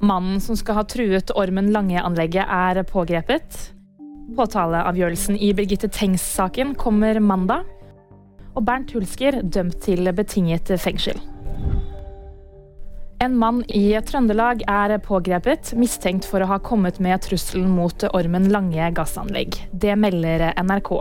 Mannen 0.00 0.40
som 0.40 0.56
skal 0.56 0.78
ha 0.78 0.84
truet 0.86 1.32
Ormen 1.34 1.72
Lange-anlegget, 1.74 2.46
er 2.46 2.82
pågrepet. 2.86 3.58
Påtaleavgjørelsen 4.36 5.38
i 5.42 5.50
Birgitte 5.56 5.88
Tengs-saken 5.90 6.76
kommer 6.78 7.18
mandag. 7.20 7.66
Og 8.54 8.62
Bernt 8.66 8.92
Hulsker 8.94 9.40
dømt 9.42 9.80
til 9.82 10.10
betinget 10.14 10.70
fengsel. 10.78 11.18
En 13.18 13.34
mann 13.34 13.64
i 13.74 13.98
Trøndelag 14.06 14.62
er 14.70 14.94
pågrepet, 15.02 15.72
mistenkt 15.74 16.28
for 16.30 16.44
å 16.44 16.50
ha 16.52 16.60
kommet 16.62 17.00
med 17.02 17.18
trusselen 17.26 17.66
mot 17.74 18.06
Ormen 18.12 18.46
Lange 18.54 18.92
gassanlegg. 18.94 19.58
Det 19.74 19.96
melder 19.98 20.52
NRK. 20.62 20.92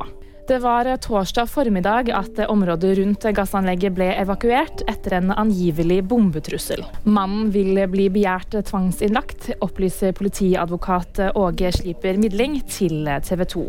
Det 0.48 0.60
var 0.60 0.88
torsdag 0.98 1.48
formiddag 1.48 2.10
at 2.16 2.38
området 2.48 2.94
rundt 2.98 3.26
gassanlegget 3.36 3.92
ble 3.98 4.06
evakuert 4.16 4.80
etter 4.88 5.18
en 5.18 5.34
angivelig 5.36 5.98
bombetrussel. 6.08 6.86
Mannen 7.04 7.50
vil 7.52 7.82
bli 7.92 8.06
begjært 8.16 8.56
tvangsinnlagt, 8.70 9.50
opplyser 9.60 10.14
politiadvokat 10.16 11.20
Åge 11.36 11.72
Sliper 11.76 12.16
Midling 12.22 12.62
til 12.64 13.10
TV 13.28 13.44
2. 13.44 13.64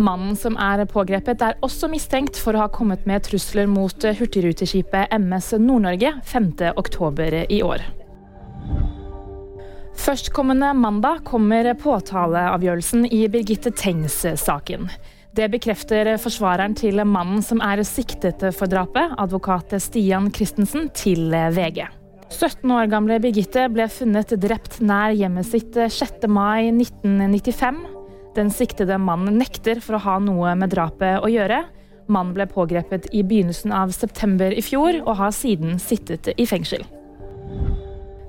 Mannen 0.00 0.38
som 0.40 0.56
er 0.56 0.86
pågrepet, 0.88 1.44
er 1.44 1.60
også 1.60 1.90
mistenkt 1.92 2.40
for 2.40 2.56
å 2.56 2.62
ha 2.64 2.70
kommet 2.72 3.04
med 3.04 3.26
trusler 3.28 3.68
mot 3.68 4.06
hurtigruteskipet 4.16 5.12
MS 5.12 5.50
Nord-Norge 5.60 6.14
5.10 6.24 7.42
i 7.58 7.60
år. 7.64 7.84
Førstkommende 10.06 10.72
mandag 10.80 11.26
kommer 11.28 11.68
påtaleavgjørelsen 11.76 13.04
i 13.12 13.26
Birgitte 13.28 13.74
Tengs-saken. 13.76 14.88
Det 15.36 15.50
bekrefter 15.52 16.08
forsvareren 16.16 16.72
til 16.78 16.96
mannen 17.04 17.42
som 17.44 17.60
er 17.60 17.82
siktet 17.84 18.40
for 18.56 18.72
drapet, 18.72 19.12
advokat 19.20 19.74
Stian 19.84 20.30
Christensen, 20.32 20.88
til 20.96 21.28
VG. 21.28 21.82
17 22.32 22.72
år 22.72 22.88
gamle 22.88 23.18
Birgitte 23.20 23.66
ble 23.68 23.84
funnet 23.92 24.32
drept 24.40 24.80
nær 24.80 25.12
hjemmet 25.12 25.44
sitt 25.44 25.76
6. 25.76 26.24
mai 26.32 26.70
1995. 26.72 27.84
Den 28.38 28.48
siktede 28.48 28.96
mannen 28.96 29.36
nekter 29.36 29.82
for 29.84 29.98
å 29.98 30.04
ha 30.06 30.16
noe 30.24 30.56
med 30.56 30.72
drapet 30.72 31.20
å 31.20 31.28
gjøre. 31.28 31.66
Mannen 32.08 32.32
ble 32.32 32.48
pågrepet 32.48 33.10
i 33.12 33.20
begynnelsen 33.20 33.76
av 33.76 33.92
september 33.92 34.56
i 34.56 34.64
fjor, 34.64 35.02
og 35.04 35.18
har 35.20 35.36
siden 35.36 35.76
sittet 35.82 36.32
i 36.32 36.48
fengsel. 36.48 36.86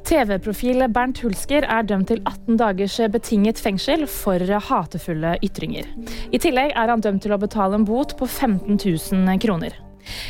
TV-profil 0.07 0.85
Bernt 0.95 1.19
Hulsker 1.19 1.65
er 1.67 1.83
dømt 1.83 2.07
til 2.07 2.21
18 2.21 2.55
dagers 2.61 2.93
betinget 3.11 3.59
fengsel 3.59 4.05
for 4.07 4.39
hatefulle 4.39 5.33
ytringer. 5.43 5.89
I 6.31 6.39
tillegg 6.39 6.71
er 6.71 6.93
han 6.93 7.03
dømt 7.03 7.25
til 7.25 7.35
å 7.35 7.39
betale 7.41 7.75
en 7.75 7.83
bot 7.87 8.15
på 8.15 8.23
15 8.23 8.79
000 8.79 9.41
kroner. 9.43 9.75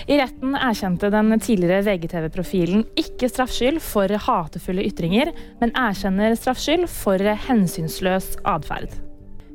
I 0.10 0.18
retten 0.18 0.58
erkjente 0.58 1.12
den 1.14 1.36
tidligere 1.38 1.86
VGTV-profilen 1.86 2.88
ikke 2.98 3.30
straffskyld 3.30 3.78
for 3.86 4.10
hatefulle 4.26 4.88
ytringer, 4.90 5.30
men 5.62 5.76
erkjenner 5.78 6.34
straffskyld 6.34 6.90
for 6.90 7.22
hensynsløs 7.46 8.34
atferd. 8.50 8.98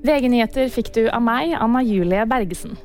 VG-nyheter 0.06 0.70
fikk 0.70 0.94
du 0.94 1.04
av 1.10 1.26
meg, 1.26 1.56
Anna 1.58 1.82
Julie 1.82 2.22
Bergesen. 2.30 2.78